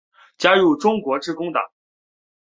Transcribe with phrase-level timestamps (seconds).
[0.35, 1.61] 加入中国致公党。